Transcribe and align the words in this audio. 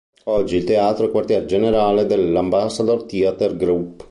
Oggi, 0.23 0.55
il 0.55 0.63
teatro 0.63 1.03
è 1.03 1.05
il 1.05 1.11
quartier 1.11 1.45
generale 1.45 2.07
dell'Ambassador 2.07 3.03
Theatre 3.05 3.55
Group. 3.55 3.99